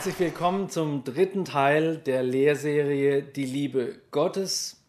[0.00, 4.82] Herzlich willkommen zum dritten Teil der Lehrserie Die Liebe Gottes,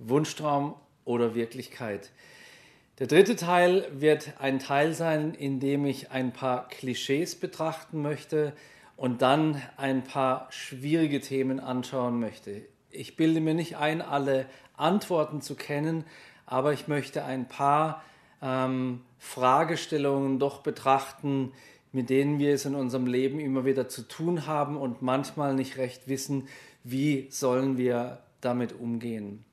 [0.00, 0.74] Wunschtraum
[1.04, 2.10] oder Wirklichkeit.
[2.98, 8.54] Der dritte Teil wird ein Teil sein, in dem ich ein paar Klischees betrachten möchte
[8.96, 12.62] und dann ein paar schwierige Themen anschauen möchte.
[12.90, 14.46] Ich bilde mir nicht ein, alle
[14.76, 16.02] Antworten zu kennen,
[16.44, 18.02] aber ich möchte ein paar
[18.42, 21.52] ähm, Fragestellungen doch betrachten,
[21.92, 25.78] mit denen wir es in unserem Leben immer wieder zu tun haben und manchmal nicht
[25.78, 26.48] recht wissen,
[26.84, 29.44] wie sollen wir damit umgehen.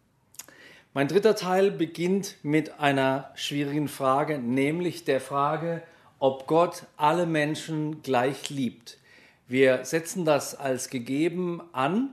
[0.93, 5.81] Mein dritter Teil beginnt mit einer schwierigen Frage, nämlich der Frage,
[6.19, 8.99] ob Gott alle Menschen gleich liebt.
[9.47, 12.09] Wir setzen das als gegeben an,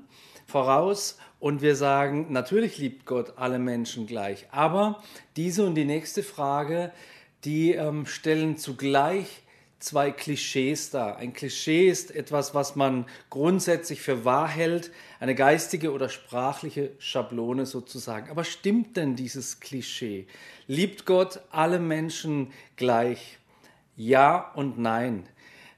[0.46, 4.46] voraus und wir sagen, natürlich liebt Gott alle Menschen gleich.
[4.51, 5.02] Aber
[5.37, 6.91] diese und die nächste Frage,
[7.45, 9.43] die ähm, stellen zugleich
[9.80, 11.16] zwei Klischees dar.
[11.16, 17.66] Ein Klischee ist etwas, was man grundsätzlich für wahr hält, eine geistige oder sprachliche Schablone
[17.66, 18.30] sozusagen.
[18.30, 20.26] Aber stimmt denn dieses Klischee?
[20.66, 23.38] Liebt Gott alle Menschen gleich?
[23.96, 25.28] Ja und nein.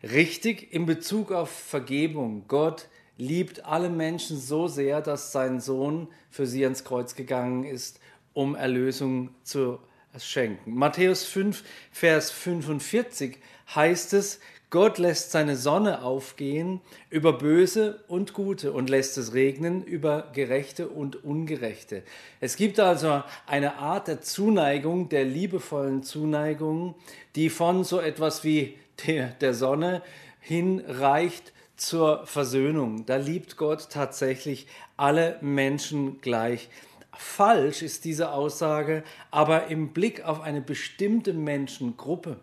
[0.02, 2.44] Richtig in Bezug auf Vergebung.
[2.48, 8.00] Gott liebt alle Menschen so sehr, dass sein Sohn für sie ans Kreuz gegangen ist,
[8.32, 9.78] um Erlösung zu
[10.18, 10.74] schenken.
[10.74, 13.38] Matthäus 5, Vers 45
[13.74, 14.40] heißt es,
[14.72, 20.88] Gott lässt seine Sonne aufgehen über Böse und Gute und lässt es regnen über Gerechte
[20.88, 22.02] und Ungerechte.
[22.40, 26.94] Es gibt also eine Art der Zuneigung, der liebevollen Zuneigung,
[27.36, 30.00] die von so etwas wie der, der Sonne
[30.40, 33.04] hinreicht zur Versöhnung.
[33.04, 34.66] Da liebt Gott tatsächlich
[34.96, 36.70] alle Menschen gleich.
[37.12, 42.40] Falsch ist diese Aussage, aber im Blick auf eine bestimmte Menschengruppe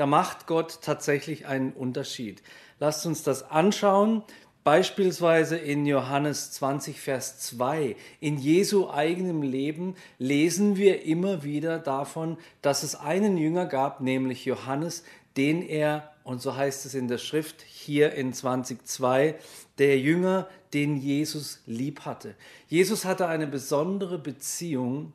[0.00, 2.42] da macht Gott tatsächlich einen Unterschied.
[2.78, 4.22] Lasst uns das anschauen.
[4.64, 7.96] Beispielsweise in Johannes 20, Vers 2.
[8.18, 14.46] In Jesu eigenem Leben lesen wir immer wieder davon, dass es einen Jünger gab, nämlich
[14.46, 15.04] Johannes,
[15.36, 19.34] den er, und so heißt es in der Schrift hier in 20.2,
[19.76, 22.36] der Jünger, den Jesus lieb hatte.
[22.68, 25.12] Jesus hatte eine besondere Beziehung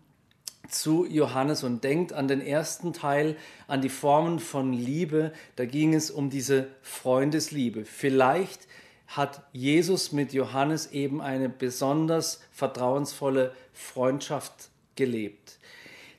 [0.69, 3.35] zu Johannes und denkt an den ersten Teil,
[3.67, 5.31] an die Formen von Liebe.
[5.55, 7.85] Da ging es um diese Freundesliebe.
[7.85, 8.67] Vielleicht
[9.07, 15.57] hat Jesus mit Johannes eben eine besonders vertrauensvolle Freundschaft gelebt.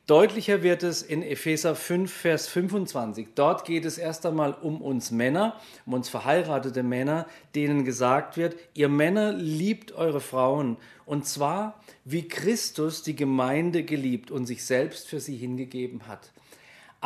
[0.06, 3.26] Deutlicher wird es in Epheser 5, Vers 25.
[3.34, 8.54] Dort geht es erst einmal um uns Männer, um uns verheiratete Männer, denen gesagt wird,
[8.74, 15.08] ihr Männer liebt eure Frauen und zwar wie Christus die Gemeinde geliebt und sich selbst
[15.08, 16.30] für sie hingegeben hat.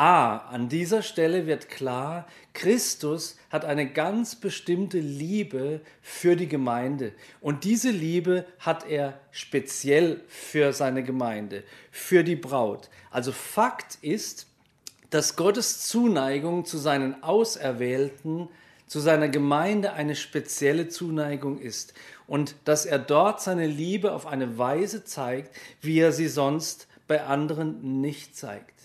[0.03, 7.13] Ah, an dieser Stelle wird klar, Christus hat eine ganz bestimmte Liebe für die Gemeinde.
[7.39, 11.61] Und diese Liebe hat er speziell für seine Gemeinde,
[11.91, 12.89] für die Braut.
[13.11, 14.47] Also Fakt ist,
[15.11, 18.47] dass Gottes Zuneigung zu seinen Auserwählten,
[18.87, 21.93] zu seiner Gemeinde eine spezielle Zuneigung ist.
[22.25, 27.23] Und dass er dort seine Liebe auf eine Weise zeigt, wie er sie sonst bei
[27.23, 28.80] anderen nicht zeigt.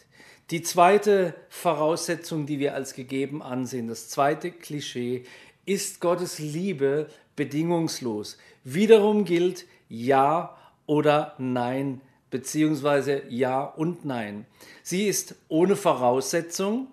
[0.50, 5.24] Die zweite Voraussetzung, die wir als gegeben ansehen, das zweite Klischee,
[5.64, 8.38] ist Gottes Liebe bedingungslos.
[8.62, 14.46] Wiederum gilt Ja oder Nein, beziehungsweise Ja und Nein.
[14.84, 16.86] Sie ist ohne Voraussetzung.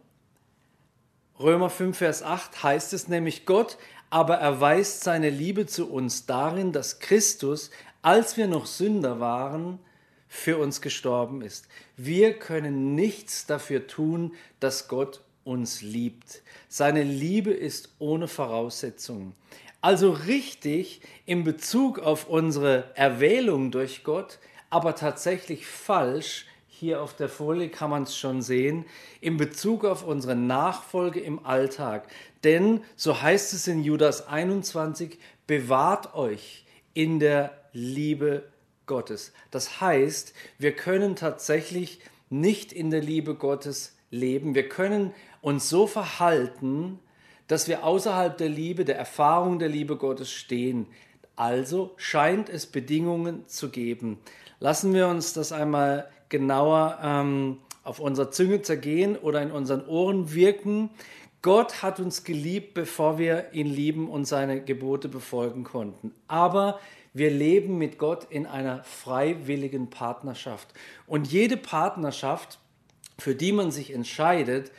[1.40, 3.78] Römer 5, Vers 8 heißt es nämlich, Gott
[4.10, 7.70] aber erweist seine Liebe zu uns darin, dass Christus,
[8.02, 9.78] als wir noch Sünder waren,
[10.34, 11.68] für uns gestorben ist.
[11.96, 16.42] Wir können nichts dafür tun, dass Gott uns liebt.
[16.68, 19.36] Seine Liebe ist ohne Voraussetzungen.
[19.80, 24.40] Also richtig in Bezug auf unsere Erwählung durch Gott,
[24.72, 28.86] aber tatsächlich falsch, hier auf der Folie kann man es schon sehen,
[29.22, 32.08] in Bezug auf unsere Nachfolge im Alltag.
[32.44, 36.66] Denn, so heißt es in Judas 21, bewahrt euch
[36.96, 38.52] in der Liebe
[38.86, 39.34] Gottes.
[39.52, 42.00] Das heißt, wir können tatsächlich
[42.30, 44.56] nicht in der Liebe Gottes leben.
[44.56, 47.00] Wir können uns so verhalten,
[47.48, 50.88] dass wir außerhalb der Liebe, der Erfahrung der Liebe Gottes stehen.
[51.36, 54.20] Also scheint es Bedingungen zu geben.
[54.60, 60.34] Lassen wir uns das einmal genauer ähm, auf unserer Zunge zergehen oder in unseren Ohren
[60.34, 60.90] wirken.
[61.42, 66.14] Gott hat uns geliebt, bevor wir ihn lieben und seine Gebote befolgen konnten.
[66.28, 66.80] Aber
[67.14, 70.68] wir leben mit Gott in einer freiwilligen Partnerschaft.
[71.06, 72.60] Und jede Partnerschaft,
[73.18, 74.72] für die man sich entscheidet,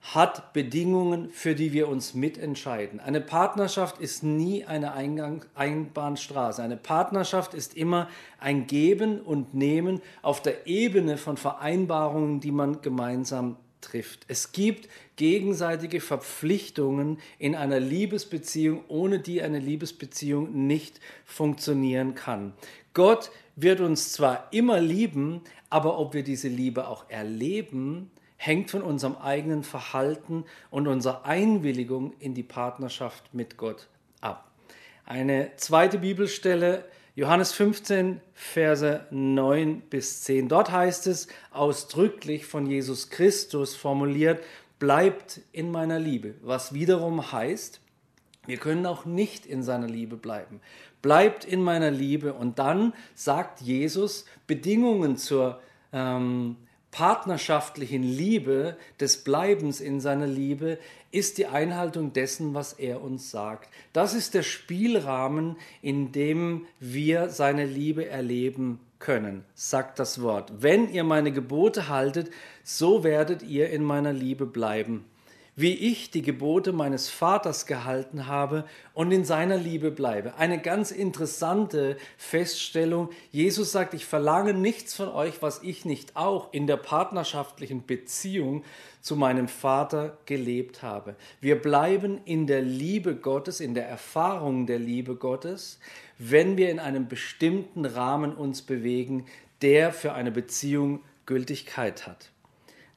[0.00, 2.98] hat Bedingungen, für die wir uns mitentscheiden.
[2.98, 6.60] Eine Partnerschaft ist nie eine Eingang, Einbahnstraße.
[6.60, 8.08] Eine Partnerschaft ist immer
[8.40, 14.24] ein Geben und Nehmen auf der Ebene von Vereinbarungen, die man gemeinsam trifft.
[14.28, 22.54] Es gibt gegenseitige Verpflichtungen in einer Liebesbeziehung, ohne die eine Liebesbeziehung nicht funktionieren kann.
[22.94, 28.82] Gott wird uns zwar immer lieben, aber ob wir diese Liebe auch erleben, hängt von
[28.82, 33.88] unserem eigenen Verhalten und unserer Einwilligung in die Partnerschaft mit Gott
[34.20, 34.50] ab.
[35.04, 40.48] Eine zweite Bibelstelle, Johannes 15, Verse 9 bis 10.
[40.48, 44.42] Dort heißt es ausdrücklich von Jesus Christus formuliert,
[44.78, 47.80] bleibt in meiner Liebe, was wiederum heißt,
[48.46, 50.60] wir können auch nicht in seiner Liebe bleiben.
[51.02, 55.60] Bleibt in meiner Liebe und dann sagt Jesus Bedingungen zur
[55.92, 56.56] ähm,
[56.92, 60.78] partnerschaftlichen Liebe, des Bleibens in seiner Liebe,
[61.10, 63.68] ist die Einhaltung dessen, was er uns sagt.
[63.92, 70.52] Das ist der Spielrahmen, in dem wir seine Liebe erleben können, sagt das Wort.
[70.58, 72.30] Wenn ihr meine Gebote haltet,
[72.62, 75.04] so werdet ihr in meiner Liebe bleiben
[75.54, 78.64] wie ich die Gebote meines Vaters gehalten habe
[78.94, 80.34] und in seiner Liebe bleibe.
[80.36, 83.10] Eine ganz interessante Feststellung.
[83.30, 88.64] Jesus sagt, ich verlange nichts von euch, was ich nicht auch in der partnerschaftlichen Beziehung
[89.02, 91.16] zu meinem Vater gelebt habe.
[91.40, 95.78] Wir bleiben in der Liebe Gottes, in der Erfahrung der Liebe Gottes,
[96.18, 99.26] wenn wir in einem bestimmten Rahmen uns bewegen,
[99.60, 102.31] der für eine Beziehung Gültigkeit hat.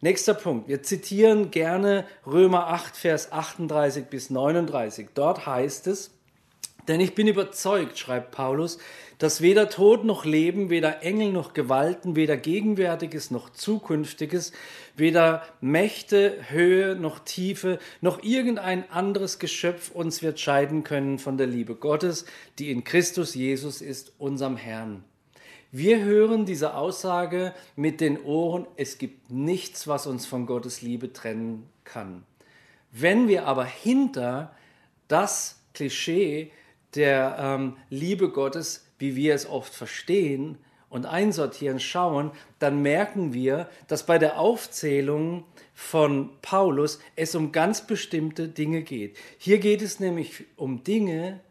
[0.05, 0.67] Nächster Punkt.
[0.67, 5.07] Wir zitieren gerne Römer 8, Vers 38 bis 39.
[5.15, 6.11] Dort heißt es,
[6.87, 8.77] denn ich bin überzeugt, schreibt Paulus,
[9.17, 14.51] dass weder Tod noch Leben, weder Engel noch Gewalten, weder Gegenwärtiges noch Zukünftiges,
[14.95, 21.47] weder Mächte, Höhe noch Tiefe, noch irgendein anderes Geschöpf uns wird scheiden können von der
[21.47, 22.27] Liebe Gottes,
[22.59, 25.03] die in Christus Jesus ist, unserem Herrn.
[25.77, 31.11] Wir hören diese Aussage mit den Ohren, es gibt nichts, was uns von Gottes Liebe
[31.11, 32.23] trennen kann.
[32.93, 34.55] Wenn wir aber hinter
[35.09, 36.49] das Klischee
[36.95, 43.69] der ähm, Liebe Gottes, wie wir es oft verstehen und einsortieren, schauen, dann merken wir,
[43.89, 45.43] dass bei der Aufzählung
[45.73, 49.17] von Paulus es um ganz bestimmte Dinge geht.
[49.37, 51.41] Hier geht es nämlich um Dinge,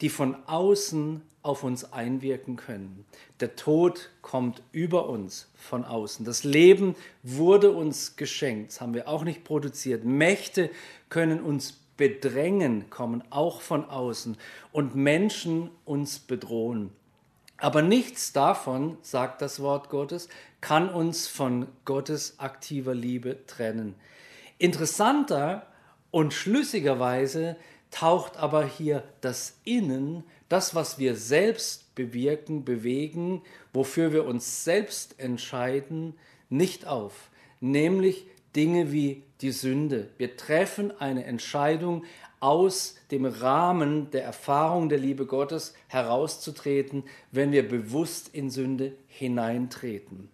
[0.00, 3.04] die von außen auf uns einwirken können.
[3.40, 6.24] Der Tod kommt über uns von außen.
[6.24, 10.04] Das Leben wurde uns geschenkt, das haben wir auch nicht produziert.
[10.04, 10.70] Mächte
[11.08, 14.36] können uns bedrängen, kommen auch von außen
[14.72, 16.90] und Menschen uns bedrohen.
[17.56, 20.28] Aber nichts davon, sagt das Wort Gottes,
[20.60, 23.94] kann uns von Gottes aktiver Liebe trennen.
[24.58, 25.66] Interessanter
[26.10, 27.56] und schlüssigerweise
[27.90, 33.42] taucht aber hier das Innen, das, was wir selbst bewirken, bewegen,
[33.72, 36.14] wofür wir uns selbst entscheiden,
[36.48, 37.30] nicht auf.
[37.60, 40.08] Nämlich Dinge wie die Sünde.
[40.16, 42.04] Wir treffen eine Entscheidung,
[42.40, 50.28] aus dem Rahmen der Erfahrung der Liebe Gottes herauszutreten, wenn wir bewusst in Sünde hineintreten.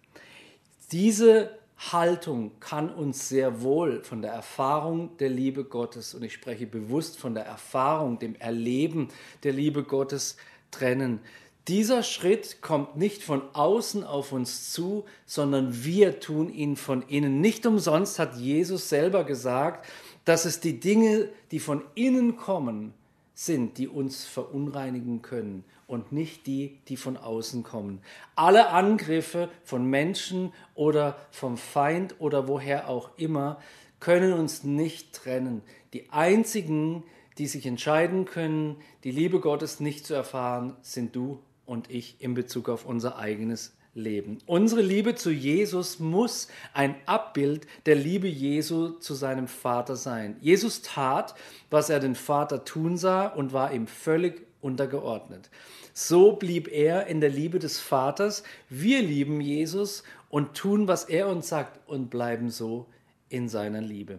[0.93, 1.59] Diese
[1.93, 7.19] Haltung kann uns sehr wohl von der Erfahrung der Liebe Gottes, und ich spreche bewusst
[7.19, 9.09] von der Erfahrung, dem Erleben
[9.43, 10.37] der Liebe Gottes
[10.71, 11.21] trennen.
[11.69, 17.41] Dieser Schritt kommt nicht von außen auf uns zu, sondern wir tun ihn von innen.
[17.41, 19.87] Nicht umsonst hat Jesus selber gesagt,
[20.25, 22.93] dass es die Dinge, die von innen kommen,
[23.35, 28.01] sind, die uns verunreinigen können und nicht die, die von außen kommen.
[28.35, 33.59] Alle Angriffe von Menschen oder vom Feind oder woher auch immer
[34.01, 35.63] können uns nicht trennen.
[35.93, 37.05] Die einzigen,
[37.39, 42.35] die sich entscheiden können, die Liebe Gottes nicht zu erfahren, sind du und ich in
[42.35, 44.39] Bezug auf unser eigenes Leben.
[44.47, 50.37] Unsere Liebe zu Jesus muss ein Abbild der Liebe Jesu zu seinem Vater sein.
[50.41, 51.35] Jesus tat,
[51.71, 55.51] was er den Vater tun sah und war ihm völlig untergeordnet.
[55.93, 58.43] So blieb er in der Liebe des Vaters.
[58.69, 62.87] Wir lieben Jesus und tun, was er uns sagt und bleiben so
[63.29, 64.19] in seiner Liebe.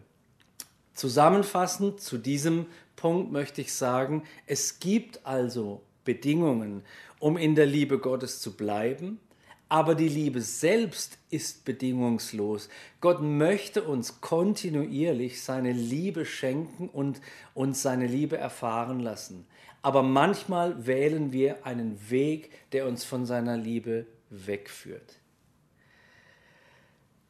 [0.93, 6.83] Zusammenfassend zu diesem Punkt möchte ich sagen, es gibt also Bedingungen,
[7.19, 9.19] um in der Liebe Gottes zu bleiben,
[9.67, 12.69] aber die Liebe selbst ist bedingungslos.
[13.01, 17.19] Gott möchte uns kontinuierlich seine Liebe schenken und
[17.53, 19.47] uns seine Liebe erfahren lassen.
[19.85, 25.19] Aber manchmal wählen wir einen Weg, der uns von seiner Liebe wegführt.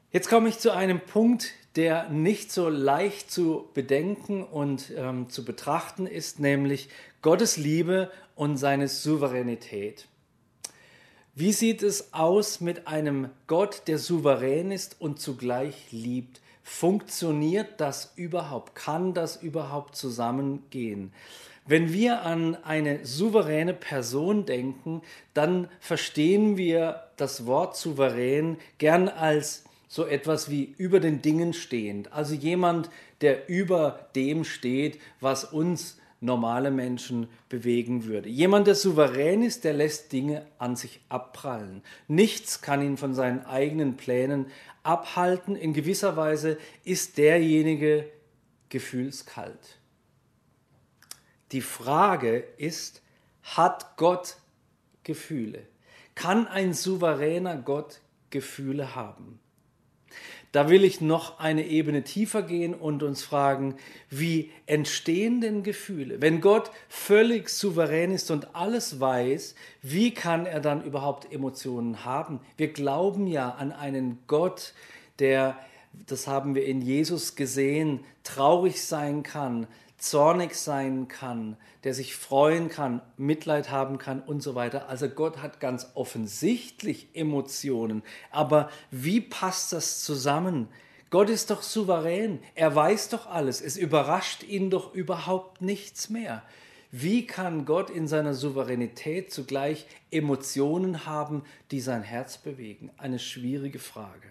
[0.10, 5.44] Jetzt komme ich zu einem Punkt, der nicht so leicht zu bedenken und ähm, zu
[5.44, 6.88] betrachten ist, nämlich
[7.22, 10.08] Gottes Liebe und seine Souveränität.
[11.34, 16.40] Wie sieht es aus mit einem Gott, der souverän ist und zugleich liebt?
[16.64, 18.76] Funktioniert das überhaupt?
[18.76, 21.12] Kann das überhaupt zusammengehen?
[21.67, 25.01] Wenn wir an eine souveräne Person denken,
[25.34, 32.13] dann verstehen wir das Wort souverän gern als so etwas wie über den Dingen stehend.
[32.13, 32.91] Also jemand,
[33.22, 38.29] der über dem steht, was uns normale Menschen bewegen würde.
[38.29, 41.81] Jemand, der souverän ist, der lässt Dinge an sich abprallen.
[42.07, 44.48] Nichts kann ihn von seinen eigenen Plänen
[44.84, 45.55] abhalten.
[45.55, 48.07] In gewisser Weise ist derjenige
[48.69, 49.79] gefühlskalt.
[51.52, 53.02] Die Frage ist,
[53.44, 54.38] hat Gott
[55.04, 55.68] Gefühle?
[56.16, 59.40] Kann ein souveräner Gott Gefühle haben?
[60.56, 63.75] Da will ich noch eine Ebene tiefer gehen und uns fragen,
[64.10, 66.22] wie entstehen denn Gefühle?
[66.22, 72.40] Wenn Gott völlig souverän ist und alles weiß, wie kann er dann überhaupt Emotionen haben?
[72.56, 74.74] Wir glauben ja an einen Gott,
[75.20, 75.60] der,
[76.08, 82.70] das haben wir in Jesus gesehen, traurig sein kann, zornig sein kann, der sich freuen
[82.70, 84.90] kann, Mitleid haben kann und so weiter.
[84.90, 88.04] Also Gott hat ganz offensichtlich Emotionen.
[88.32, 90.68] Aber wie passt das zusammen?
[91.10, 96.44] Gott ist doch souverän, er weiß doch alles, es überrascht ihn doch überhaupt nichts mehr.
[96.92, 102.90] Wie kann Gott in seiner Souveränität zugleich Emotionen haben, die sein Herz bewegen?
[102.98, 104.28] Eine schwierige Frage.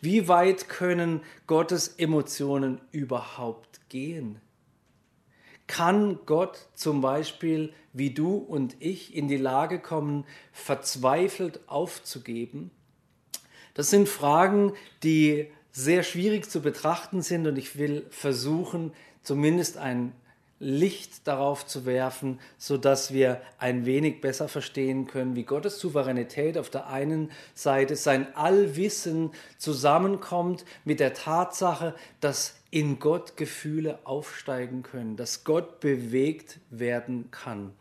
[0.00, 4.40] Wie weit können Gottes Emotionen überhaupt gehen?
[5.68, 12.72] Kann Gott zum Beispiel, wie du und ich, in die Lage kommen, verzweifelt aufzugeben?
[13.74, 14.72] Das sind Fragen,
[15.04, 20.12] die sehr schwierig zu betrachten sind und ich will versuchen, zumindest ein
[20.58, 26.58] Licht darauf zu werfen, so dass wir ein wenig besser verstehen können, wie Gottes Souveränität
[26.58, 34.82] auf der einen Seite sein Allwissen zusammenkommt mit der Tatsache, dass in Gott Gefühle aufsteigen
[34.82, 37.72] können, dass Gott bewegt werden kann.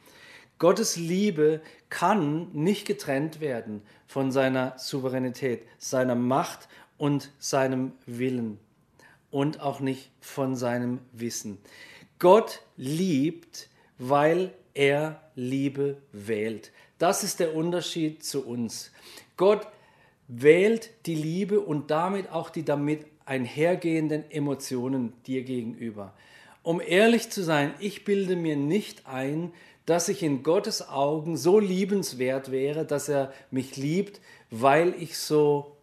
[0.59, 6.67] Gottes Liebe kann nicht getrennt werden von seiner Souveränität, seiner Macht
[6.97, 8.59] und seinem Willen
[9.29, 11.59] und auch nicht von seinem Wissen.
[12.17, 16.71] Gott liebt, weil er Liebe wählt.
[16.97, 18.91] Das ist der Unterschied zu uns.
[19.35, 19.67] Gott
[20.27, 26.13] wählt die Liebe und damit auch die damit einhergehenden Emotionen dir gegenüber.
[26.63, 29.53] Um ehrlich zu sein, ich bilde mir nicht ein,
[29.85, 34.19] dass ich in Gottes Augen so liebenswert wäre, dass er mich liebt,
[34.49, 35.77] weil ich so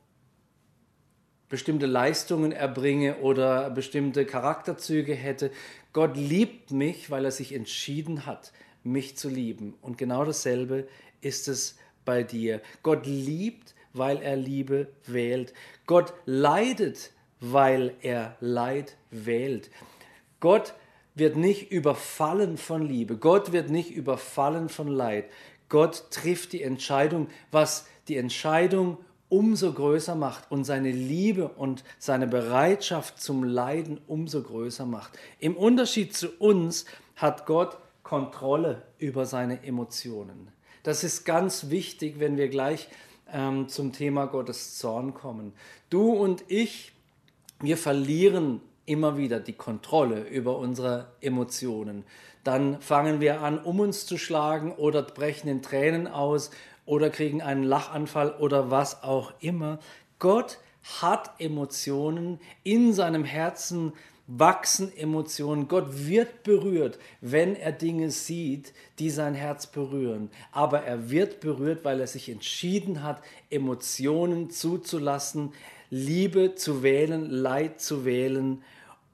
[1.49, 5.51] bestimmte Leistungen erbringe oder bestimmte Charakterzüge hätte.
[5.93, 9.75] Gott liebt mich, weil er sich entschieden hat, mich zu lieben.
[9.81, 10.87] Und genau dasselbe
[11.21, 12.61] ist es bei dir.
[12.83, 15.55] Gott liebt, weil er Liebe wählt.
[15.87, 17.13] Gott leidet,
[17.53, 19.71] weil er Leid wählt.
[20.41, 20.75] Gott
[21.15, 23.17] wird nicht überfallen von Liebe.
[23.17, 25.27] Gott wird nicht überfallen von Leid.
[25.69, 28.99] Gott trifft die Entscheidung, was die Entscheidung
[29.29, 35.19] umso größer macht und seine Liebe und seine Bereitschaft zum Leiden umso größer macht.
[35.39, 36.85] Im Unterschied zu uns
[37.17, 40.49] hat Gott Kontrolle über seine Emotionen.
[40.83, 42.89] Das ist ganz wichtig, wenn wir gleich
[43.33, 45.53] ähm, zum Thema Gottes Zorn kommen.
[45.91, 46.93] Du und ich
[47.65, 52.05] wir verlieren immer wieder die Kontrolle über unsere Emotionen.
[52.45, 56.51] Dann fangen wir an, um uns zu schlagen oder brechen in Tränen aus
[56.85, 59.79] oder kriegen einen Lachanfall oder was auch immer.
[60.19, 60.59] Gott
[61.01, 63.95] hat Emotionen in seinem Herzen
[64.27, 65.69] wachsen Emotionen.
[65.69, 70.31] Gott wird berührt, wenn er Dinge sieht, die sein Herz berühren.
[70.53, 75.53] Aber er wird berührt, weil er sich entschieden hat, Emotionen zuzulassen,
[75.97, 78.65] Liebe zu wählen, Leid zu wählen,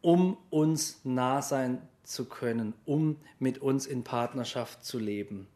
[0.00, 5.46] um uns nah sein zu können, um mit uns in Partnerschaft zu leben.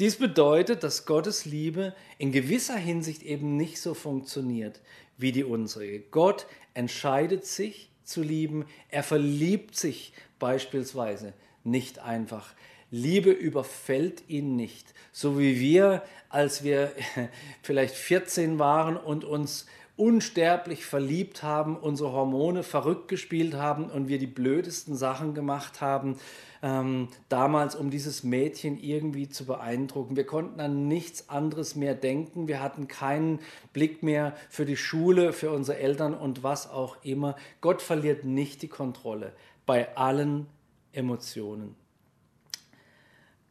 [0.00, 4.80] Dies bedeutet, dass Gottes Liebe in gewisser Hinsicht eben nicht so funktioniert
[5.18, 6.00] wie die unsere.
[6.00, 12.54] Gott entscheidet sich zu lieben, er verliebt sich beispielsweise nicht einfach.
[12.90, 16.90] Liebe überfällt ihn nicht, so wie wir, als wir
[17.62, 24.18] vielleicht 14 waren und uns unsterblich verliebt haben, unsere Hormone verrückt gespielt haben und wir
[24.18, 26.16] die blödesten Sachen gemacht haben,
[26.62, 30.16] ähm, damals, um dieses Mädchen irgendwie zu beeindrucken.
[30.16, 32.48] Wir konnten an nichts anderes mehr denken.
[32.48, 33.40] Wir hatten keinen
[33.72, 37.36] Blick mehr für die Schule, für unsere Eltern und was auch immer.
[37.60, 39.32] Gott verliert nicht die Kontrolle
[39.66, 40.46] bei allen
[40.92, 41.76] Emotionen.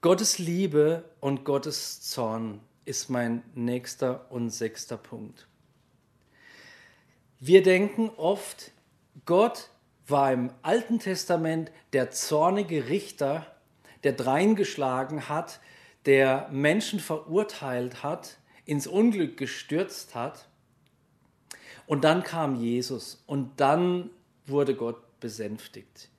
[0.01, 5.47] Gottes Liebe und Gottes Zorn ist mein nächster und sechster Punkt.
[7.43, 8.69] Wir denken oft,
[9.25, 9.71] Gott
[10.05, 13.47] war im Alten Testament der zornige Richter,
[14.03, 15.59] der dreingeschlagen hat,
[16.05, 20.49] der Menschen verurteilt hat, ins Unglück gestürzt hat.
[21.87, 24.11] Und dann kam Jesus und dann
[24.45, 26.09] wurde Gott besänftigt.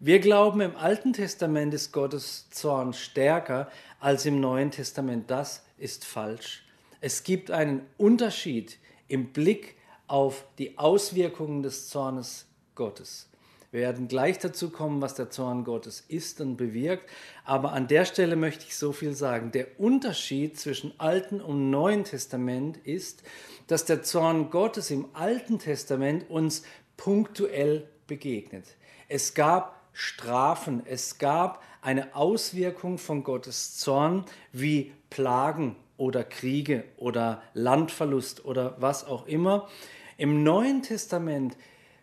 [0.00, 5.30] Wir glauben, im Alten Testament ist Gottes Zorn stärker als im Neuen Testament.
[5.30, 6.66] Das ist falsch.
[7.00, 13.28] Es gibt einen Unterschied im Blick auf die Auswirkungen des Zornes Gottes.
[13.74, 17.10] Wir werden gleich dazu kommen, was der Zorn Gottes ist und bewirkt.
[17.44, 19.50] Aber an der Stelle möchte ich so viel sagen.
[19.50, 23.24] Der Unterschied zwischen Alten und Neuen Testament ist,
[23.66, 26.62] dass der Zorn Gottes im Alten Testament uns
[26.96, 28.76] punktuell begegnet.
[29.08, 37.42] Es gab Strafen, es gab eine Auswirkung von Gottes Zorn wie Plagen oder Kriege oder
[37.54, 39.68] Landverlust oder was auch immer.
[40.16, 41.56] Im Neuen Testament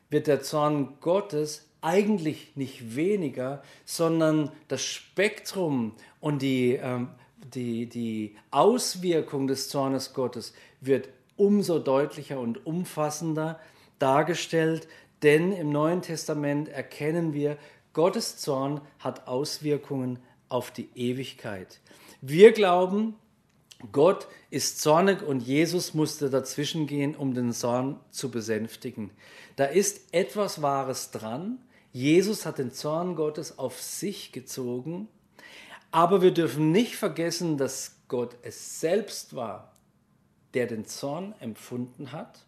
[0.09, 7.09] wird der Zorn Gottes eigentlich nicht weniger, sondern das Spektrum und die, ähm,
[7.53, 13.59] die, die Auswirkung des Zornes Gottes wird umso deutlicher und umfassender
[13.97, 14.87] dargestellt,
[15.23, 17.57] denn im Neuen Testament erkennen wir,
[17.93, 20.19] Gottes Zorn hat Auswirkungen
[20.49, 21.79] auf die Ewigkeit.
[22.21, 23.15] Wir glauben,
[23.91, 29.11] Gott ist zornig und Jesus musste dazwischen gehen, um den Zorn zu besänftigen.
[29.55, 31.59] Da ist etwas Wahres dran.
[31.91, 35.07] Jesus hat den Zorn Gottes auf sich gezogen.
[35.91, 39.73] Aber wir dürfen nicht vergessen, dass Gott es selbst war,
[40.53, 42.45] der den Zorn empfunden hat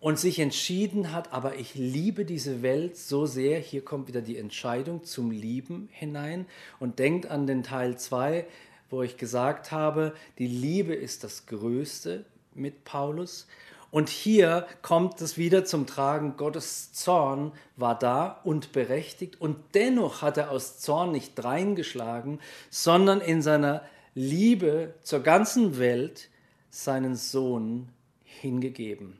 [0.00, 4.36] und sich entschieden hat, aber ich liebe diese Welt so sehr, hier kommt wieder die
[4.36, 6.44] Entscheidung zum Lieben hinein
[6.78, 8.46] und denkt an den Teil 2,
[8.90, 13.46] wo ich gesagt habe, die Liebe ist das Größte mit Paulus.
[13.90, 20.20] Und hier kommt es wieder zum Tragen, Gottes Zorn war da und berechtigt und dennoch
[20.20, 23.82] hat er aus Zorn nicht reingeschlagen, sondern in seiner
[24.14, 26.28] Liebe zur ganzen Welt
[26.70, 27.88] seinen Sohn
[28.24, 29.18] hingegeben.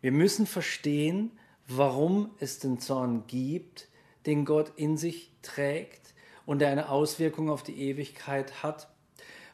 [0.00, 1.32] Wir müssen verstehen,
[1.66, 3.88] warum es den Zorn gibt,
[4.24, 6.05] den Gott in sich trägt
[6.46, 8.88] und der eine Auswirkung auf die Ewigkeit hat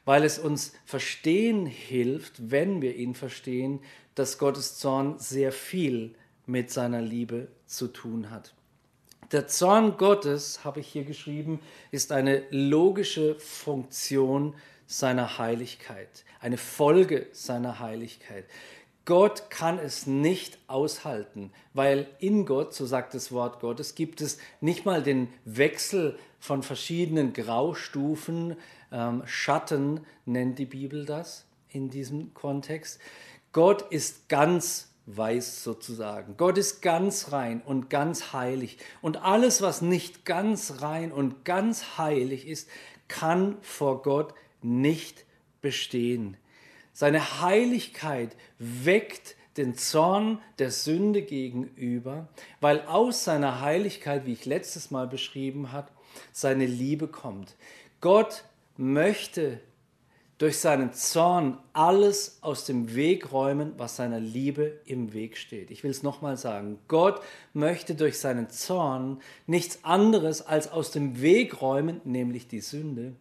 [0.04, 3.80] weil es uns verstehen hilft, wenn wir ihn verstehen,
[4.14, 6.14] dass Gottes Zorn sehr viel
[6.46, 8.54] mit seiner Liebe zu tun hat.
[9.30, 14.54] Der Zorn Gottes, habe ich hier geschrieben, ist eine logische Funktion
[14.86, 18.44] seiner Heiligkeit, eine Folge seiner Heiligkeit.
[19.04, 24.38] Gott kann es nicht aushalten, weil in Gott, so sagt das Wort Gottes, gibt es
[24.60, 28.56] nicht mal den Wechsel von verschiedenen Graustufen,
[28.90, 32.98] ähm, Schatten nennt die Bibel das in diesem Kontext.
[33.52, 36.36] Gott ist ganz weiß sozusagen.
[36.36, 38.78] Gott ist ganz rein und ganz heilig.
[39.02, 42.68] Und alles, was nicht ganz rein und ganz heilig ist,
[43.06, 45.24] kann vor Gott nicht
[45.60, 46.36] bestehen.
[46.92, 52.26] Seine Heiligkeit weckt den Zorn der Sünde gegenüber,
[52.60, 55.88] weil aus seiner Heiligkeit, wie ich letztes Mal beschrieben habe,
[56.32, 57.56] seine Liebe kommt.
[58.00, 58.44] Gott
[58.76, 59.60] möchte
[60.42, 65.70] durch seinen Zorn alles aus dem Weg räumen, was seiner Liebe im Weg steht.
[65.70, 66.80] Ich will es nochmal sagen.
[66.88, 67.22] Gott
[67.52, 73.12] möchte durch seinen Zorn nichts anderes als aus dem Weg räumen, nämlich die Sünde,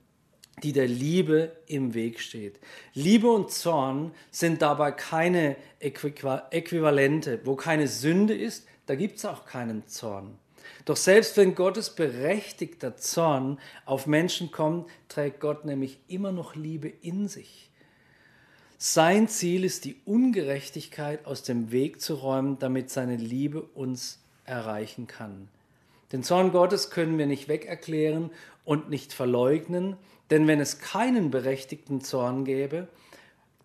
[0.64, 2.60] die der Liebe im Weg steht.
[2.96, 7.42] Liebe und Zorn sind dabei keine Äquivalente.
[7.44, 10.40] Wo keine Sünde ist, da gibt es auch keinen Zorn.
[10.86, 16.88] Doch selbst wenn Gottes berechtigter Zorn auf Menschen kommt, trägt Gott nämlich immer noch Liebe
[16.88, 17.70] in sich.
[18.78, 25.06] Sein Ziel ist die Ungerechtigkeit aus dem Weg zu räumen, damit seine Liebe uns erreichen
[25.06, 25.50] kann.
[26.12, 28.32] Den Zorn Gottes können wir nicht wegerklären
[28.66, 29.98] und nicht verleugnen,
[30.32, 32.88] denn wenn es keinen berechtigten Zorn gäbe,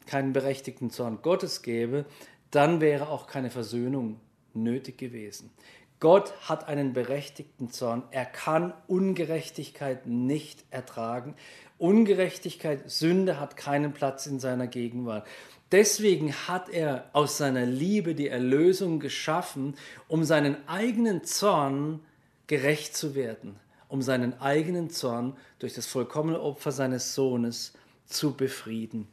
[0.05, 2.05] keinen berechtigten Zorn Gottes gäbe,
[2.51, 4.21] dann wäre auch keine Versöhnung
[4.55, 5.51] nötig gewesen.
[5.99, 8.03] Gott hat einen berechtigten Zorn.
[8.11, 11.35] Er kann Ungerechtigkeit nicht ertragen.
[11.79, 15.27] Ungerechtigkeit, Sünde hat keinen Platz in seiner Gegenwart.
[15.73, 19.75] Deswegen hat er aus seiner Liebe die Erlösung geschaffen,
[20.07, 22.01] um seinen eigenen Zorn
[22.47, 27.73] gerecht zu werden, um seinen eigenen Zorn durch das vollkommene Opfer seines Sohnes
[28.05, 29.09] zu befrieden.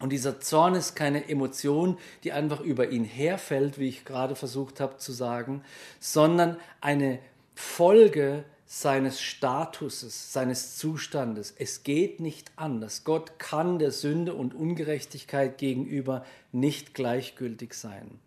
[0.00, 4.80] Und dieser Zorn ist keine Emotion, die einfach über ihn herfällt, wie ich gerade versucht
[4.80, 5.62] habe zu sagen,
[6.00, 7.20] sondern eine
[7.54, 11.54] Folge seines Statuses, seines Zustandes.
[11.56, 13.04] Es geht nicht anders.
[13.04, 18.18] Gott kann der Sünde und Ungerechtigkeit gegenüber nicht gleichgültig sein.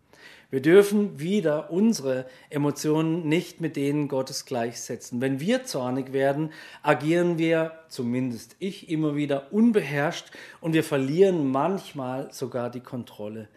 [0.50, 5.20] Wir dürfen wieder unsere Emotionen nicht mit denen Gottes gleichsetzen.
[5.20, 10.30] Wenn wir zornig werden, agieren wir, zumindest ich, immer wieder unbeherrscht
[10.62, 13.48] und wir verlieren manchmal sogar die Kontrolle.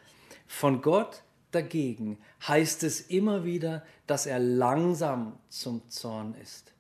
[0.47, 6.73] Von Gott dagegen heißt es immer wieder, dass er langsam zum Zorn ist.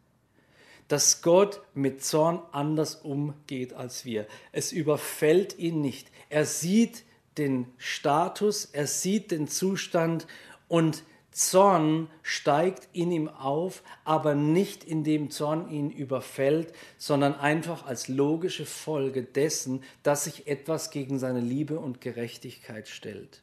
[0.89, 4.27] Dass Gott mit Zorn anders umgeht als wir.
[4.51, 6.11] Es überfällt ihn nicht.
[6.27, 7.05] Er sieht
[7.37, 10.27] den Status, er sieht den Zustand
[10.67, 18.09] und Zorn steigt in ihm auf, aber nicht indem Zorn ihn überfällt, sondern einfach als
[18.09, 23.41] logische Folge dessen, dass sich etwas gegen seine Liebe und Gerechtigkeit stellt.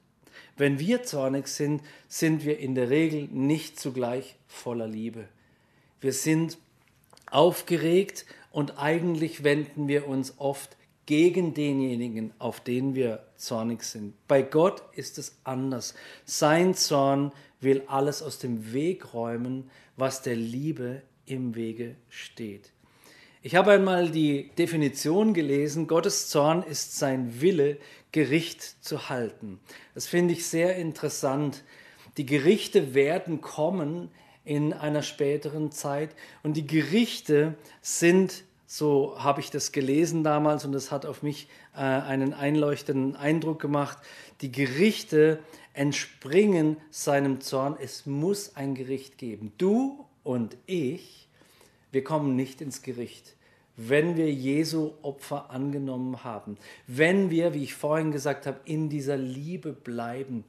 [0.59, 5.29] Wenn wir zornig sind, sind wir in der Regel nicht zugleich voller Liebe.
[6.01, 6.59] Wir sind
[7.31, 10.77] aufgeregt und eigentlich wenden wir uns oft
[11.09, 14.13] gegen denjenigen, auf den wir zornig sind.
[14.29, 15.95] Bei Gott ist es anders.
[16.27, 22.73] Sein Zorn will alles aus dem Weg räumen, was der Liebe im Wege steht.
[23.41, 27.79] Ich habe einmal die Definition gelesen, Gottes Zorn ist sein Wille,
[28.13, 29.61] Gericht zu halten.
[29.95, 31.65] Das finde ich sehr interessant.
[32.19, 34.11] Die Gerichte werden kommen
[34.45, 40.73] in einer späteren Zeit und die Gerichte sind so habe ich das gelesen damals und
[40.73, 43.97] das hat auf mich äh, einen einleuchtenden Eindruck gemacht.
[44.43, 45.39] Die Gerichte
[45.73, 47.79] entspringen seinem Zorn.
[47.81, 49.55] Es muss ein Gericht geben.
[49.57, 51.29] Du und ich,
[51.93, 53.37] wir kommen nicht ins Gericht,
[53.79, 56.59] wenn wir Jesu Opfer angenommen haben.
[56.87, 60.45] Wenn wir, wie ich vorhin gesagt habe, in dieser Liebe bleiben.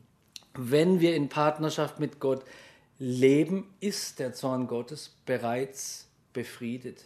[0.56, 2.44] Wenn wir in Partnerschaft mit Gott
[2.98, 7.06] leben, ist der Zorn Gottes bereits befriedet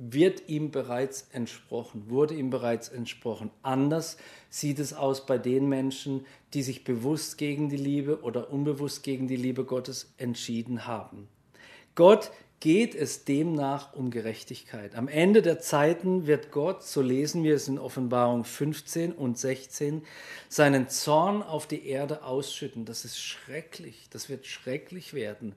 [0.00, 3.50] wird ihm bereits entsprochen, wurde ihm bereits entsprochen.
[3.62, 4.16] Anders
[4.48, 9.26] sieht es aus bei den Menschen, die sich bewusst gegen die Liebe oder unbewusst gegen
[9.26, 11.26] die Liebe Gottes entschieden haben.
[11.96, 12.30] Gott
[12.60, 14.94] geht es demnach um Gerechtigkeit.
[14.94, 20.02] Am Ende der Zeiten wird Gott, so lesen wir es in Offenbarung 15 und 16,
[20.48, 22.84] seinen Zorn auf die Erde ausschütten.
[22.84, 25.56] Das ist schrecklich, das wird schrecklich werden.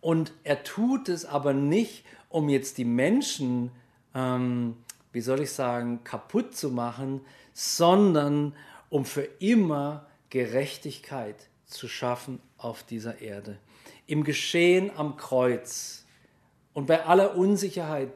[0.00, 2.04] Und er tut es aber nicht,
[2.36, 3.70] um jetzt die Menschen,
[4.14, 4.76] ähm,
[5.10, 7.22] wie soll ich sagen, kaputt zu machen,
[7.54, 8.54] sondern
[8.90, 13.56] um für immer Gerechtigkeit zu schaffen auf dieser Erde.
[14.06, 16.04] Im Geschehen am Kreuz
[16.74, 18.12] und bei aller Unsicherheit,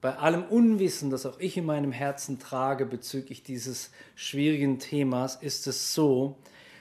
[0.00, 5.66] bei allem Unwissen, das auch ich in meinem Herzen trage bezüglich dieses schwierigen Themas, ist
[5.66, 6.38] es so,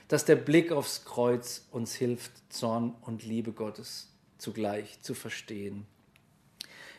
[0.08, 5.88] dass der Blick aufs Kreuz uns hilft, Zorn und Liebe Gottes zugleich zu verstehen.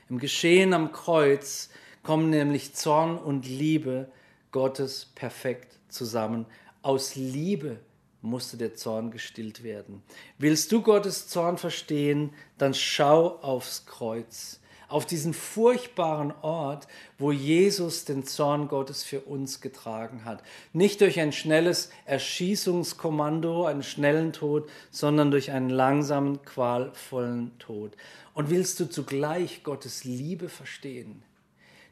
[0.09, 1.69] Im Geschehen am Kreuz
[2.05, 4.09] kommen nämlich Zorn und Liebe
[4.53, 6.47] Gottes perfekt zusammen.
[6.83, 7.81] Aus Liebe
[8.23, 10.03] musste der Zorn gestillt werden.
[10.39, 16.87] Willst du Gottes Zorn verstehen, dann schau aufs Kreuz auf diesen furchtbaren Ort,
[17.19, 20.43] wo Jesus den Zorn Gottes für uns getragen hat.
[20.73, 27.97] Nicht durch ein schnelles Erschießungskommando, einen schnellen Tod, sondern durch einen langsamen, qualvollen Tod.
[28.35, 31.23] Und willst du zugleich Gottes Liebe verstehen?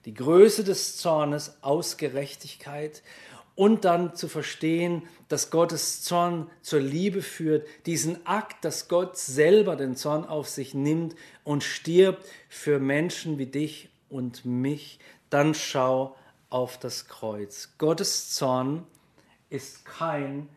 [0.05, 3.03] Die Größe des Zornes aus Gerechtigkeit
[3.57, 9.77] und dann zu verstehen, dass Gottes Zorn zur Liebe führt, diesen Akt, dass Gott selber
[9.77, 11.14] den Zorn auf sich nimmt
[11.45, 14.99] und stirbt für Menschen wie dich und mich,
[15.31, 16.17] dann schau
[16.51, 17.75] auf das Kreuz.
[17.79, 18.87] Gottes Zorn
[19.51, 20.49] ist kein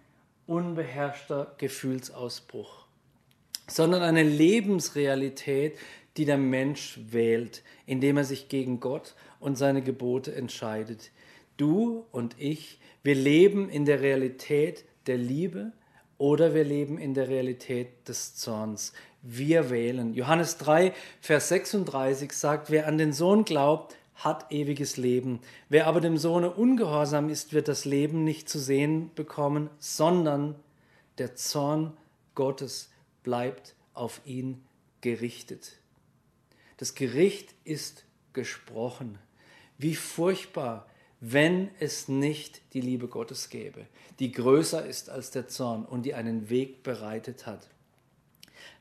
[0.48, 2.86] unbeherrschter Gefühlsausbruch,
[3.68, 5.78] sondern eine Lebensrealität,
[6.18, 11.12] die der Mensch wählt, indem er sich gegen Gott und seine Gebote entscheidet.
[11.58, 15.72] Du und ich wir leben in der Realität der Liebe
[16.18, 18.92] oder wir leben in der Realität des Zorns.
[19.22, 20.14] Wir wählen.
[20.14, 20.92] Johannes 3,
[21.22, 25.40] Vers 36 sagt, wer an den Sohn glaubt, hat ewiges Leben.
[25.70, 30.56] Wer aber dem Sohne ungehorsam ist, wird das Leben nicht zu sehen bekommen, sondern
[31.18, 31.96] der Zorn
[32.36, 32.92] Gottes
[33.24, 34.66] bleibt auf ihn
[35.00, 35.80] gerichtet.
[36.76, 39.18] Das Gericht ist gesprochen.
[39.78, 40.88] Wie furchtbar,
[41.20, 43.88] wenn es nicht die Liebe Gottes gäbe,
[44.20, 47.68] die größer ist als der Zorn und die einen Weg bereitet hat.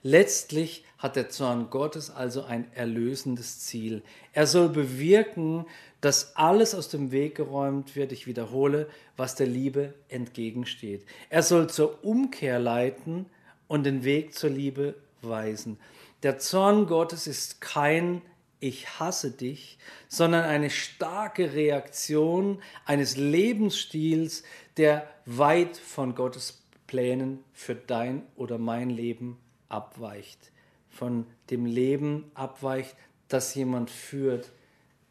[0.02, 4.02] Letztlich hat der Zorn Gottes also ein erlösendes Ziel.
[4.32, 5.66] Er soll bewirken,
[6.00, 11.04] dass alles aus dem Weg geräumt wird, ich wiederhole, was der Liebe entgegensteht.
[11.30, 13.26] Er soll zur Umkehr leiten
[13.66, 15.78] und den Weg zur Liebe weisen.
[16.22, 18.22] Der Zorn Gottes ist kein
[18.58, 24.42] Ich hasse dich, sondern eine starke Reaktion eines Lebensstils,
[24.76, 29.38] der weit von Gottes Plänen für dein oder mein Leben
[29.68, 30.52] abweicht.
[30.88, 32.96] Von dem Leben abweicht,
[33.28, 34.52] das jemand führt,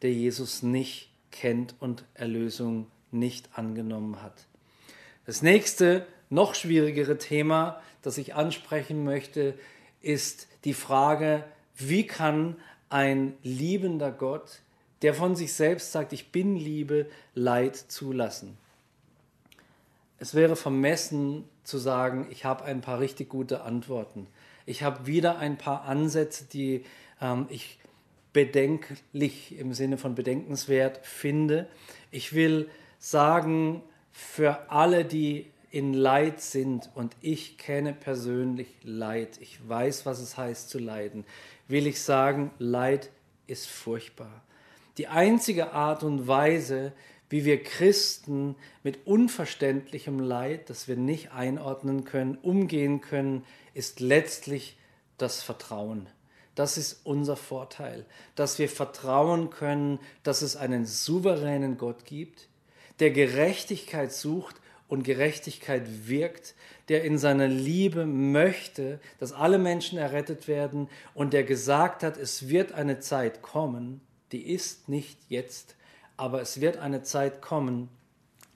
[0.02, 4.46] der Jesus nicht kennt und Erlösung nicht angenommen hat.
[5.26, 9.54] Das nächste, noch schwierigere Thema, das ich ansprechen möchte,
[10.00, 11.44] ist die Frage,
[11.76, 12.56] wie kann
[12.88, 14.60] ein liebender Gott,
[15.02, 18.56] der von sich selbst sagt, ich bin Liebe, Leid zulassen?
[20.18, 24.26] Es wäre vermessen zu sagen, ich habe ein paar richtig gute Antworten.
[24.64, 26.84] Ich habe wieder ein paar Ansätze, die
[27.20, 27.78] ähm, ich
[28.32, 31.68] bedenklich im Sinne von bedenkenswert finde.
[32.10, 32.68] Ich will
[32.98, 40.20] sagen, für alle, die in Leid sind, und ich kenne persönlich Leid, ich weiß, was
[40.20, 41.24] es heißt zu leiden,
[41.68, 43.10] will ich sagen, Leid
[43.46, 44.42] ist furchtbar.
[44.98, 46.92] Die einzige Art und Weise,
[47.28, 54.78] wie wir Christen mit unverständlichem Leid, das wir nicht einordnen können, umgehen können, ist letztlich
[55.18, 56.08] das Vertrauen.
[56.54, 62.48] Das ist unser Vorteil, dass wir vertrauen können, dass es einen souveränen Gott gibt,
[62.98, 64.56] der Gerechtigkeit sucht
[64.88, 66.54] und Gerechtigkeit wirkt,
[66.88, 72.48] der in seiner Liebe möchte, dass alle Menschen errettet werden und der gesagt hat, es
[72.48, 74.00] wird eine Zeit kommen,
[74.32, 75.76] die ist nicht jetzt,
[76.16, 77.88] aber es wird eine Zeit kommen,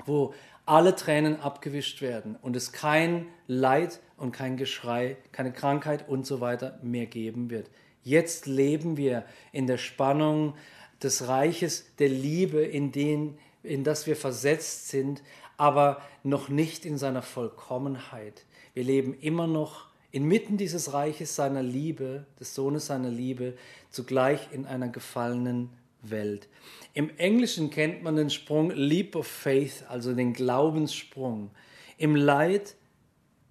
[0.07, 0.35] wo
[0.67, 6.41] alle Tränen abgewischt werden und es kein Leid und kein Geschrei, keine Krankheit und so
[6.41, 7.69] weiter mehr geben wird.
[8.03, 10.55] Jetzt leben wir in der Spannung
[11.03, 15.23] des Reiches der Liebe, in, den, in das wir versetzt sind,
[15.61, 18.47] aber noch nicht in seiner Vollkommenheit.
[18.73, 23.59] Wir leben immer noch inmitten dieses Reiches seiner Liebe, des Sohnes seiner Liebe,
[23.91, 25.69] zugleich in einer gefallenen
[26.01, 26.49] Welt.
[26.95, 31.51] Im Englischen kennt man den Sprung Leap of Faith, also den Glaubenssprung.
[31.99, 32.75] Im Leid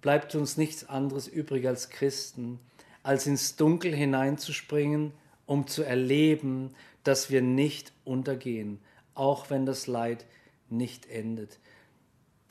[0.00, 2.58] bleibt uns nichts anderes übrig als Christen,
[3.04, 5.12] als ins Dunkel hineinzuspringen,
[5.46, 8.80] um zu erleben, dass wir nicht untergehen,
[9.14, 10.26] auch wenn das Leid
[10.70, 11.60] nicht endet.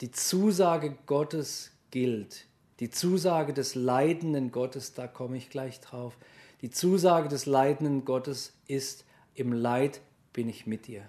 [0.00, 2.46] Die Zusage Gottes gilt.
[2.78, 6.16] Die Zusage des leidenden Gottes, da komme ich gleich drauf.
[6.62, 10.00] Die Zusage des leidenden Gottes ist, im Leid
[10.32, 11.06] bin ich mit dir.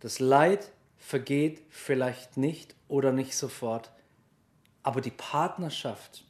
[0.00, 3.92] Das Leid vergeht vielleicht nicht oder nicht sofort,
[4.82, 6.24] aber die Partnerschaft,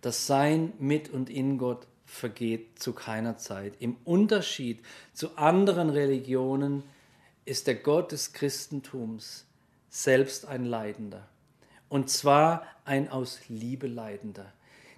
[0.00, 3.74] das Sein mit und in Gott vergeht zu keiner Zeit.
[3.80, 6.84] Im Unterschied zu anderen Religionen
[7.44, 9.46] ist der Gott des Christentums
[9.94, 11.28] selbst ein Leidender.
[11.88, 14.52] Und zwar ein aus Liebe leidender.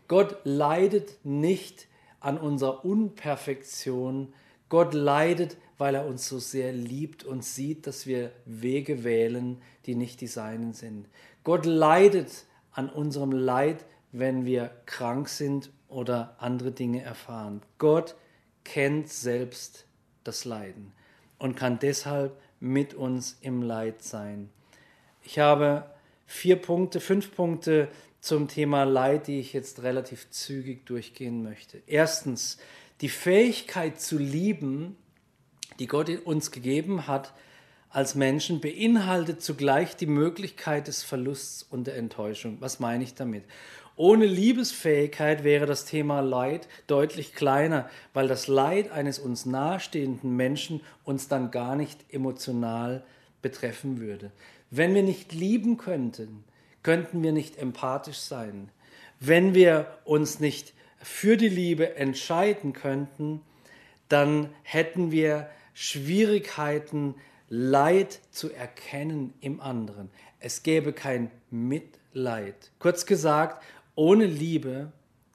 [0.09, 1.87] Gott leidet nicht
[2.19, 4.33] an unserer Unperfektion.
[4.71, 9.97] Gott leidet, weil er uns so sehr liebt und sieht, dass wir Wege wählen, die
[9.97, 11.09] nicht die seinen sind.
[11.45, 17.61] Gott leidet an unserem Leid, wenn wir krank sind oder andere Dinge erfahren.
[17.77, 18.17] Gott
[18.65, 19.85] kennt selbst
[20.25, 20.93] das Leiden
[21.39, 24.49] und kann deshalb mit uns im Leid sein.
[25.27, 25.85] Ich habe
[26.25, 27.89] vier Punkte, fünf Punkte
[28.21, 31.83] zum Thema Leid, die ich jetzt relativ zügig durchgehen möchte.
[31.89, 32.59] Erstens,
[33.01, 34.97] die Fähigkeit zu lieben,
[35.81, 37.35] die Gott uns gegeben hat
[37.91, 42.59] als Menschen, beinhaltet zugleich die Möglichkeit des Verlusts und der Enttäuschung.
[42.61, 43.43] Was meine ich damit?
[43.97, 50.83] Ohne Liebesfähigkeit wäre das Thema Leid deutlich kleiner, weil das Leid eines uns nahestehenden Menschen
[51.03, 53.05] uns dann gar nicht emotional
[53.43, 54.31] betreffen würde.
[54.71, 56.45] Wenn wir nicht lieben könnten,
[56.83, 58.71] könnten wir nicht empathisch sein.
[59.21, 63.41] Wenn wir uns nicht für die Liebe entscheiden könnten,
[64.09, 67.15] dann hätten wir Schwierigkeiten,
[67.49, 70.11] Leid zu erkennen im anderen.
[70.41, 72.73] Es gäbe kein Mitleid.
[72.81, 73.63] Kurz gesagt,
[73.95, 74.93] ohne Liebe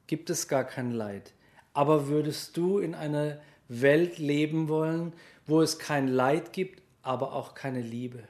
[0.08, 1.34] gibt es gar kein Leid.
[1.74, 3.40] Aber würdest du in einer
[3.70, 5.14] Welt leben wollen,
[5.48, 8.24] wo es kein Leid gibt, aber auch keine Liebe?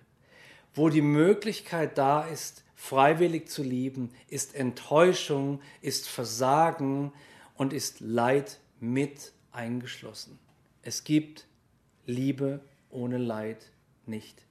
[0.74, 7.14] Wo die Möglichkeit da ist, freiwillig zu lieben, ist Enttäuschung, ist Versagen
[7.56, 10.40] und ist Leid mit eingeschlossen.
[10.82, 11.46] Es gibt
[12.06, 13.72] Liebe ohne Leid
[14.06, 14.44] nicht.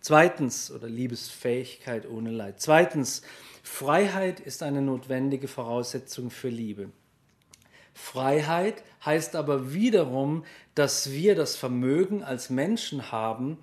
[0.00, 2.60] Zweitens, oder Liebesfähigkeit ohne Leid.
[2.60, 3.22] Zweitens,
[3.62, 6.90] Freiheit ist eine notwendige Voraussetzung für Liebe.
[7.94, 13.58] Freiheit heißt aber wiederum, dass wir das Vermögen als Menschen haben,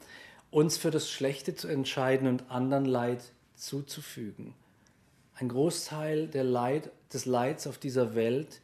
[0.51, 3.23] uns für das Schlechte zu entscheiden und anderen Leid
[3.55, 4.53] zuzufügen.
[5.35, 8.61] Ein Großteil Leid, des Leids auf dieser Welt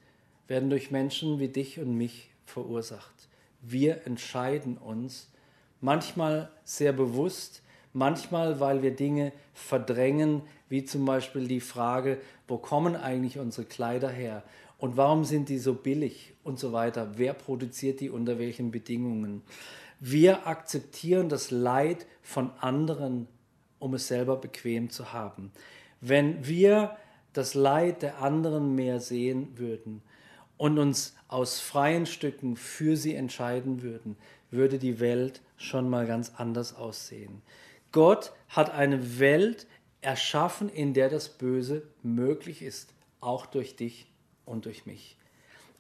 [0.48, 3.13] werden durch Menschen wie dich und mich verursacht.
[3.62, 5.30] Wir entscheiden uns,
[5.82, 7.62] manchmal sehr bewusst,
[7.93, 14.10] manchmal weil wir Dinge verdrängen, wie zum Beispiel die Frage, wo kommen eigentlich unsere Kleider
[14.10, 14.43] her
[14.78, 19.41] und warum sind die so billig und so weiter, wer produziert die unter welchen Bedingungen.
[20.00, 23.28] Wir akzeptieren das Leid von anderen,
[23.80, 25.52] um es selber bequem zu haben.
[26.02, 26.98] Wenn wir
[27.34, 30.02] das Leid der anderen mehr sehen würden
[30.58, 34.18] und uns aus freien Stücken für sie entscheiden würden,
[34.52, 37.42] würde die Welt schon mal ganz anders aussehen.
[37.92, 39.68] Gott hat eine Welt
[40.02, 44.08] erschaffen, in der das Böse möglich ist, auch durch dich
[44.46, 45.18] und durch mich.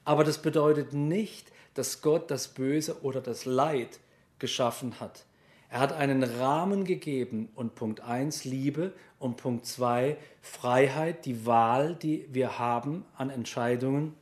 [0.03, 3.99] Aber das bedeutet nicht, dass Gott das Böse oder das Leid
[4.39, 5.25] geschaffen hat.
[5.69, 11.95] Er hat einen Rahmen gegeben und Punkt 1 Liebe und Punkt 2 Freiheit, die Wahl,
[11.95, 14.13] die wir haben an Entscheidungen,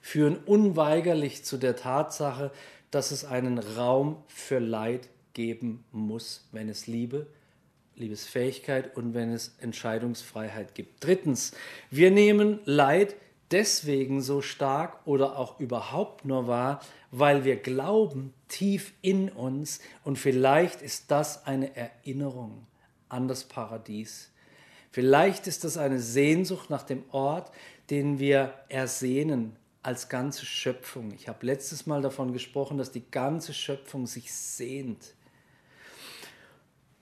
[0.00, 2.50] führen unweigerlich zu der Tatsache,
[2.90, 7.26] dass es einen Raum für Leid geben muss, wenn es Liebe,
[7.96, 11.04] Liebesfähigkeit und wenn es Entscheidungsfreiheit gibt.
[11.04, 11.52] Drittens,
[11.90, 13.16] wir nehmen Leid
[13.50, 16.80] deswegen so stark oder auch überhaupt nur wahr,
[17.10, 22.66] weil wir glauben tief in uns und vielleicht ist das eine Erinnerung
[23.08, 24.30] an das Paradies.
[24.90, 27.50] Vielleicht ist das eine Sehnsucht nach dem Ort,
[27.90, 31.12] den wir ersehnen als ganze Schöpfung.
[31.12, 35.14] Ich habe letztes Mal davon gesprochen, dass die ganze Schöpfung sich sehnt.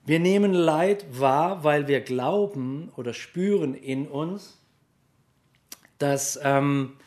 [0.05, 4.57] Wir nehmen Leid wahr, weil wir glauben oder spüren in uns,
[5.97, 6.97] dass ähm,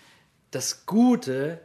[0.51, 1.61] das Gute,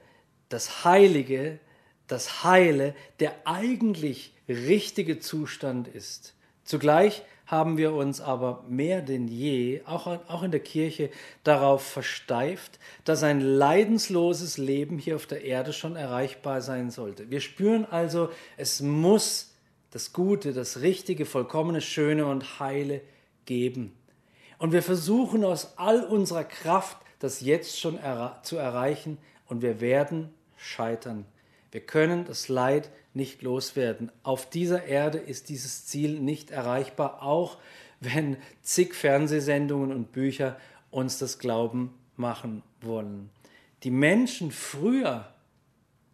[0.50, 1.60] das Heilige,
[2.08, 6.36] das Heile der eigentlich richtige Zustand ist.
[6.64, 11.10] Zugleich haben wir uns aber mehr denn je, auch, auch in der Kirche,
[11.44, 17.30] darauf versteift, dass ein leidensloses Leben hier auf der Erde schon erreichbar sein sollte.
[17.30, 19.54] Wir spüren also, es muss
[19.92, 23.02] das Gute, das Richtige, Vollkommene, Schöne und Heile
[23.46, 23.94] geben.
[24.58, 28.00] Und wir versuchen aus all unserer Kraft, das jetzt schon
[28.44, 31.26] zu erreichen, und wir werden scheitern.
[31.72, 34.10] Wir können das Leid nicht loswerden.
[34.24, 37.58] Auf dieser Erde ist dieses Ziel nicht erreichbar, auch
[38.00, 40.58] wenn zig Fernsehsendungen und Bücher
[40.90, 43.30] uns das Glauben machen wollen.
[43.84, 45.34] Die Menschen früher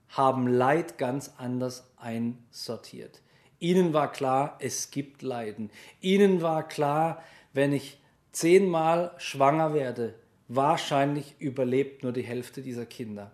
[0.09, 3.21] haben Leid ganz anders einsortiert.
[3.59, 5.69] Ihnen war klar, es gibt Leiden.
[6.01, 7.99] Ihnen war klar, wenn ich
[8.31, 10.15] zehnmal schwanger werde,
[10.47, 13.31] wahrscheinlich überlebt nur die Hälfte dieser Kinder.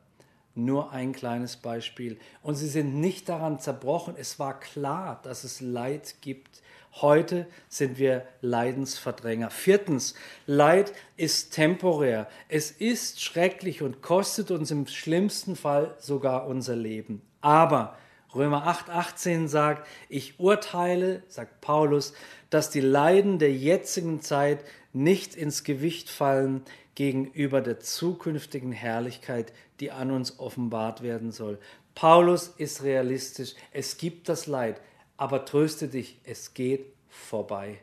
[0.55, 2.19] Nur ein kleines Beispiel.
[2.43, 4.15] Und sie sind nicht daran zerbrochen.
[4.17, 6.61] Es war klar, dass es Leid gibt.
[7.01, 9.49] Heute sind wir Leidensverdränger.
[9.49, 10.13] Viertens,
[10.45, 12.27] Leid ist temporär.
[12.49, 17.23] Es ist schrecklich und kostet uns im schlimmsten Fall sogar unser Leben.
[17.41, 17.97] Aber
[18.35, 22.13] Römer 8, 18 sagt, ich urteile, sagt Paulus,
[22.51, 26.63] dass die Leiden der jetzigen Zeit nicht ins Gewicht fallen
[26.95, 31.59] gegenüber der zukünftigen Herrlichkeit, die an uns offenbart werden soll.
[31.95, 33.53] Paulus ist realistisch.
[33.71, 34.81] Es gibt das Leid,
[35.17, 37.79] aber tröste dich, es geht vorbei.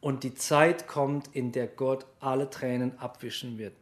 [0.00, 3.74] Und die Zeit kommt, in der Gott alle Tränen abwischen wird.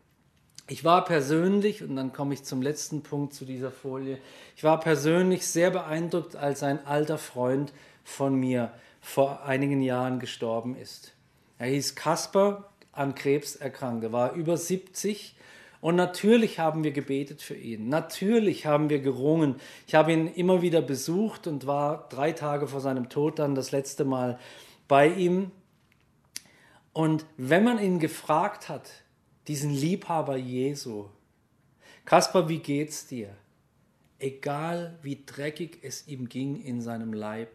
[0.70, 4.18] Ich war persönlich, und dann komme ich zum letzten Punkt zu dieser Folie,
[4.54, 7.72] ich war persönlich sehr beeindruckt, als ein alter Freund
[8.04, 11.14] von mir vor einigen Jahren gestorben ist.
[11.56, 14.04] Er hieß Kasper, an Krebs erkrankt.
[14.04, 15.34] Er war über 70
[15.80, 17.88] und natürlich haben wir gebetet für ihn.
[17.88, 19.56] Natürlich haben wir gerungen.
[19.86, 23.70] Ich habe ihn immer wieder besucht und war drei Tage vor seinem Tod dann das
[23.70, 24.38] letzte Mal
[24.88, 25.52] bei ihm.
[26.92, 28.90] Und wenn man ihn gefragt hat,
[29.46, 31.06] diesen Liebhaber Jesu,
[32.04, 33.36] Kaspar, wie geht's dir?
[34.18, 37.50] Egal wie dreckig es ihm ging in seinem Leib,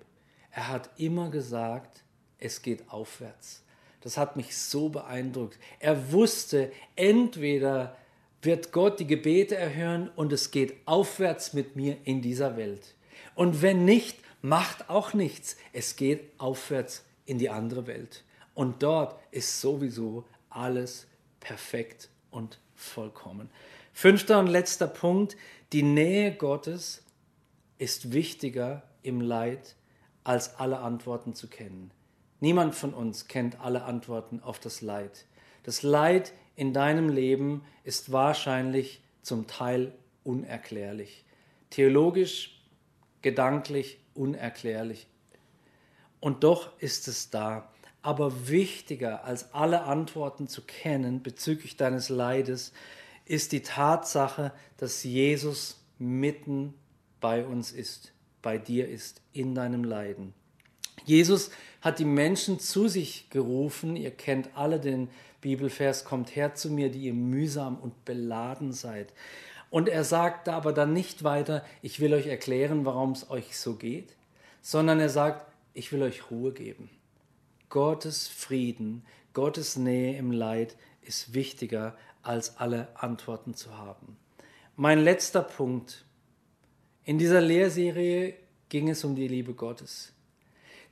[0.50, 2.04] er hat immer gesagt,
[2.38, 3.63] es geht aufwärts.
[4.04, 5.58] Das hat mich so beeindruckt.
[5.80, 7.96] Er wusste, entweder
[8.42, 12.96] wird Gott die Gebete erhören und es geht aufwärts mit mir in dieser Welt.
[13.34, 15.56] Und wenn nicht, macht auch nichts.
[15.72, 18.26] Es geht aufwärts in die andere Welt.
[18.54, 21.08] Und dort ist sowieso alles
[21.40, 23.50] perfekt und vollkommen.
[23.94, 25.38] Fünfter und letzter Punkt,
[25.72, 27.04] die Nähe Gottes
[27.78, 29.76] ist wichtiger im Leid,
[30.26, 31.92] als alle Antworten zu kennen.
[32.44, 35.28] Niemand von uns kennt alle Antworten auf das Leid.
[35.64, 39.94] Das Leid in deinem Leben ist wahrscheinlich zum Teil
[40.26, 41.24] unerklärlich.
[41.70, 42.62] Theologisch,
[43.22, 45.08] gedanklich unerklärlich.
[46.20, 47.72] Und doch ist es da.
[48.02, 52.74] Aber wichtiger als alle Antworten zu kennen bezüglich deines Leides
[53.24, 56.74] ist die Tatsache, dass Jesus mitten
[57.22, 60.34] bei uns ist, bei dir ist, in deinem Leiden.
[61.06, 63.96] Jesus hat die Menschen zu sich gerufen.
[63.96, 65.10] Ihr kennt alle den
[65.42, 69.14] Bibelvers, kommt her zu mir, die ihr mühsam und beladen seid.
[69.70, 73.76] Und er sagt aber dann nicht weiter, ich will euch erklären, warum es euch so
[73.76, 74.16] geht,
[74.62, 76.90] sondern er sagt, ich will euch Ruhe geben.
[77.70, 84.18] Gottes Frieden, Gottes Nähe im Leid ist wichtiger, als alle Antworten zu haben.
[84.76, 86.06] Mein letzter Punkt.
[87.04, 88.36] In dieser Lehrserie
[88.70, 90.13] ging es um die Liebe Gottes.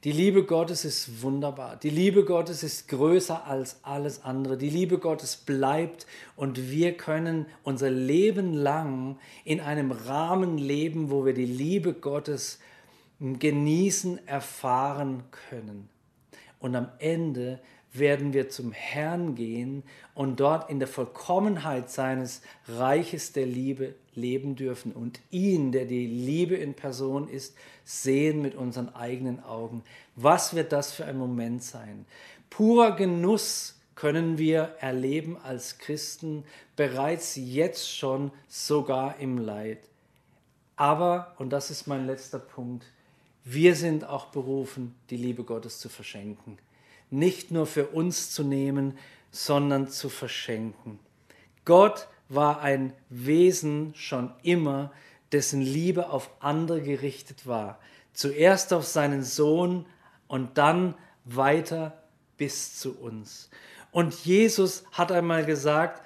[0.03, 1.75] Die Liebe Gottes ist wunderbar.
[1.75, 4.57] Die Liebe Gottes ist größer als alles andere.
[4.57, 11.23] Die Liebe Gottes bleibt und wir können unser Leben lang in einem Rahmen leben, wo
[11.23, 12.57] wir die Liebe Gottes
[13.19, 15.87] genießen, erfahren können.
[16.57, 17.59] Und am Ende
[17.93, 19.83] werden wir zum Herrn gehen
[20.13, 26.05] und dort in der Vollkommenheit seines Reiches der Liebe leben dürfen und ihn, der die
[26.05, 29.83] Liebe in Person ist, sehen mit unseren eigenen Augen.
[30.15, 32.05] Was wird das für ein Moment sein?
[32.49, 36.43] Purer Genuss können wir erleben als Christen
[36.75, 39.79] bereits jetzt schon, sogar im Leid.
[40.75, 42.85] Aber, und das ist mein letzter Punkt,
[43.43, 46.57] wir sind auch berufen, die Liebe Gottes zu verschenken.
[47.11, 48.97] Nicht nur für uns zu nehmen,
[49.29, 50.97] sondern zu verschenken.
[51.63, 54.91] Gott war ein Wesen schon immer,
[55.31, 57.79] dessen Liebe auf andere gerichtet war.
[58.13, 59.85] Zuerst auf seinen Sohn
[60.27, 62.01] und dann weiter
[62.37, 63.49] bis zu uns.
[63.91, 66.01] Und Jesus hat einmal gesagt,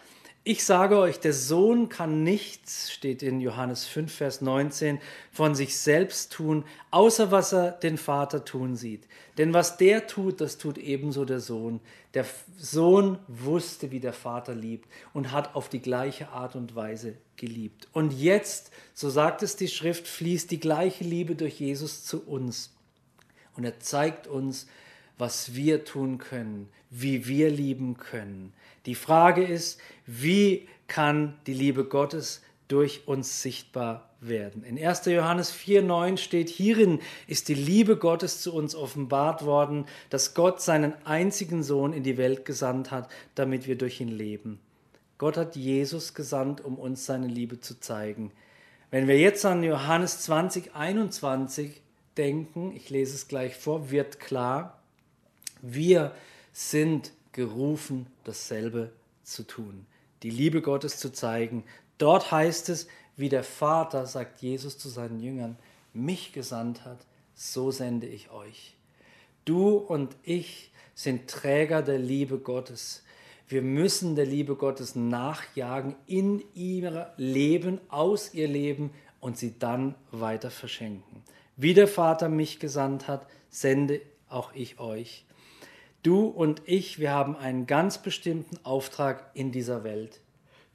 [0.47, 4.99] ich sage euch, der Sohn kann nichts, steht in Johannes 5, Vers 19,
[5.31, 9.07] von sich selbst tun, außer was er den Vater tun sieht.
[9.39, 11.79] Denn was der tut, das tut ebenso der Sohn.
[12.13, 12.27] Der
[12.57, 17.87] Sohn wusste, wie der Vater liebt und hat auf die gleiche Art und Weise geliebt.
[17.91, 22.71] Und jetzt, so sagt es die Schrift, fließt die gleiche Liebe durch Jesus zu uns.
[23.57, 24.67] Und er zeigt uns,
[25.17, 28.53] was wir tun können, wie wir lieben können.
[28.85, 34.63] Die Frage ist, wie kann die Liebe Gottes durch uns sichtbar werden.
[34.63, 35.05] In 1.
[35.05, 40.93] Johannes 4.9 steht, hierin ist die Liebe Gottes zu uns offenbart worden, dass Gott seinen
[41.05, 44.59] einzigen Sohn in die Welt gesandt hat, damit wir durch ihn leben.
[45.17, 48.31] Gott hat Jesus gesandt, um uns seine Liebe zu zeigen.
[48.91, 51.81] Wenn wir jetzt an Johannes 20, 21
[52.17, 54.81] denken, ich lese es gleich vor, wird klar,
[55.65, 56.13] wir
[56.53, 58.91] sind gerufen, dasselbe
[59.23, 59.85] zu tun,
[60.23, 61.63] die Liebe Gottes zu zeigen.
[61.97, 62.87] Dort heißt es,
[63.17, 65.57] wie der Vater, sagt Jesus zu seinen Jüngern,
[65.93, 66.99] mich gesandt hat,
[67.33, 68.75] so sende ich euch.
[69.45, 73.03] Du und ich sind Träger der Liebe Gottes.
[73.47, 79.95] Wir müssen der Liebe Gottes nachjagen, in ihr Leben, aus ihr Leben und sie dann
[80.11, 81.23] weiter verschenken.
[81.57, 85.25] Wie der Vater mich gesandt hat, sende auch ich euch.
[86.05, 90.21] Du und ich, wir haben einen ganz bestimmten Auftrag in dieser Welt.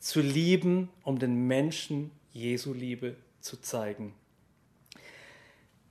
[0.01, 4.13] Zu lieben, um den Menschen Jesu Liebe zu zeigen.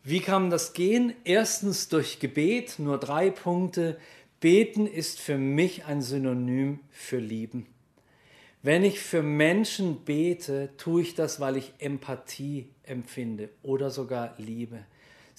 [0.04, 1.14] Wie kann das gehen?
[1.24, 3.98] Erstens durch Gebet, nur drei Punkte.
[4.42, 7.66] Beten ist für mich ein Synonym für Lieben.
[8.62, 14.84] Wenn ich für Menschen bete, tue ich das, weil ich Empathie empfinde oder sogar Liebe.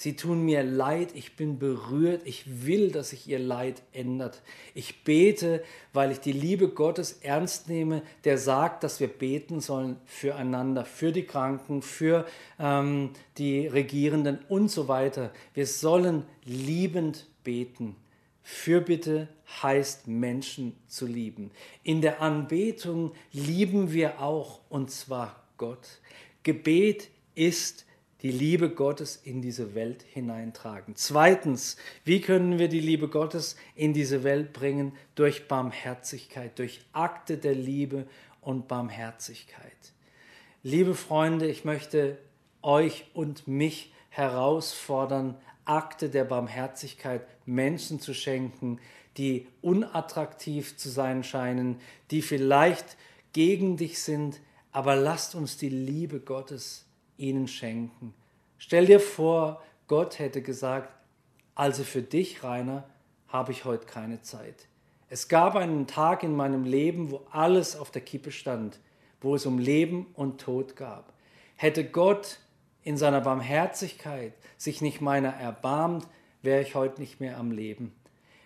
[0.00, 4.40] Sie tun mir leid, ich bin berührt, ich will, dass sich ihr Leid ändert.
[4.72, 9.98] Ich bete, weil ich die Liebe Gottes ernst nehme, der sagt, dass wir beten sollen
[10.06, 12.24] füreinander, für die Kranken, für
[12.58, 15.34] ähm, die Regierenden und so weiter.
[15.52, 17.94] Wir sollen liebend beten.
[18.42, 19.28] Fürbitte
[19.62, 21.50] heißt Menschen zu lieben.
[21.82, 26.00] In der Anbetung lieben wir auch, und zwar Gott.
[26.42, 27.84] Gebet ist
[28.22, 30.94] die Liebe Gottes in diese Welt hineintragen.
[30.96, 34.92] Zweitens, wie können wir die Liebe Gottes in diese Welt bringen?
[35.14, 38.06] Durch Barmherzigkeit, durch Akte der Liebe
[38.40, 39.72] und Barmherzigkeit.
[40.62, 42.18] Liebe Freunde, ich möchte
[42.62, 48.78] euch und mich herausfordern, Akte der Barmherzigkeit Menschen zu schenken,
[49.16, 51.76] die unattraktiv zu sein scheinen,
[52.10, 52.96] die vielleicht
[53.32, 54.40] gegen dich sind,
[54.72, 56.86] aber lasst uns die Liebe Gottes
[57.20, 58.14] ihnen schenken.
[58.58, 60.92] Stell dir vor, Gott hätte gesagt,
[61.54, 62.84] also für dich, Rainer,
[63.28, 64.66] habe ich heute keine Zeit.
[65.08, 68.78] Es gab einen Tag in meinem Leben, wo alles auf der Kippe stand,
[69.20, 71.12] wo es um Leben und Tod gab.
[71.56, 72.38] Hätte Gott
[72.82, 76.06] in seiner Barmherzigkeit sich nicht meiner erbarmt,
[76.42, 77.94] wäre ich heute nicht mehr am Leben.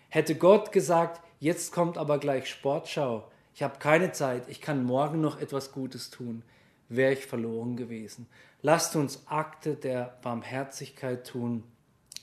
[0.09, 5.21] Hätte Gott gesagt, jetzt kommt aber gleich Sportschau, ich habe keine Zeit, ich kann morgen
[5.21, 6.43] noch etwas Gutes tun,
[6.89, 8.27] wäre ich verloren gewesen.
[8.61, 11.63] Lasst uns Akte der Barmherzigkeit tun,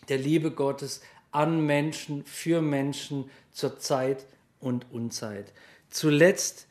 [0.08, 4.26] der Liebe Gottes an Menschen, für Menschen, zur Zeit
[4.60, 5.52] und Unzeit.
[5.90, 6.66] Zuletzt,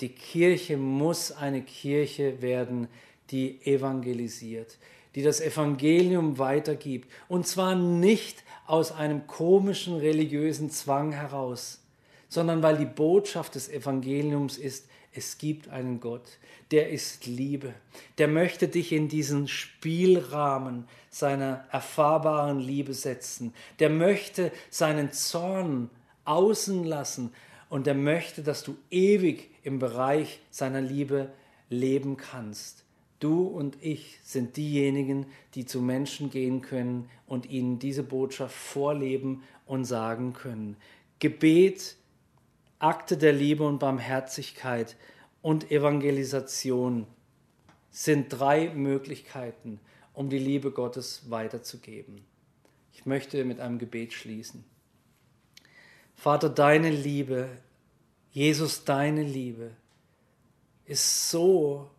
[0.00, 2.88] die Kirche muss eine Kirche werden,
[3.30, 4.78] die evangelisiert,
[5.14, 7.10] die das Evangelium weitergibt.
[7.28, 11.80] Und zwar nicht aus einem komischen religiösen Zwang heraus,
[12.28, 16.38] sondern weil die Botschaft des Evangeliums ist, es gibt einen Gott,
[16.70, 17.74] der ist Liebe,
[18.18, 25.90] der möchte dich in diesen Spielrahmen seiner erfahrbaren Liebe setzen, der möchte seinen Zorn
[26.24, 27.32] außen lassen
[27.68, 31.32] und der möchte, dass du ewig im Bereich seiner Liebe
[31.68, 32.84] leben kannst.
[33.18, 39.42] Du und ich sind diejenigen, die zu Menschen gehen können und ihnen diese Botschaft vorleben
[39.66, 40.76] und sagen können.
[41.18, 41.96] Gebet,
[42.80, 44.96] Akte der Liebe und Barmherzigkeit
[45.42, 47.06] und Evangelisation
[47.90, 49.80] sind drei Möglichkeiten,
[50.14, 52.24] um die Liebe Gottes weiterzugeben.
[52.94, 54.64] Ich möchte mit einem Gebet schließen.
[56.14, 57.50] Vater, deine Liebe,
[58.32, 59.72] Jesus, deine Liebe
[60.86, 61.90] ist so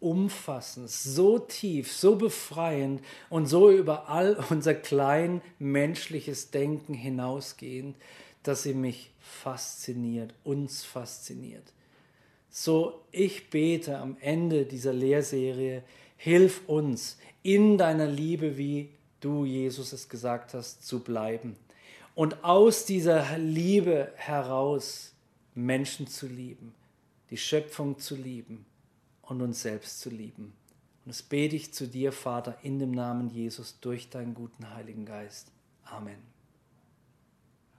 [0.00, 7.96] umfassend, so tief, so befreiend und so über all unser klein menschliches Denken hinausgehend,
[8.42, 11.72] dass sie mich fasziniert, uns fasziniert.
[12.50, 15.82] So, ich bete am Ende dieser Lehrserie,
[16.16, 18.90] hilf uns in deiner Liebe, wie
[19.20, 21.56] du, Jesus, es gesagt hast, zu bleiben.
[22.14, 25.12] Und aus dieser Liebe heraus
[25.54, 26.74] Menschen zu lieben,
[27.30, 28.66] die Schöpfung zu lieben
[29.22, 30.52] und uns selbst zu lieben.
[31.04, 35.06] Und das bete ich zu dir, Vater, in dem Namen Jesus, durch deinen guten Heiligen
[35.06, 35.50] Geist.
[35.84, 36.31] Amen.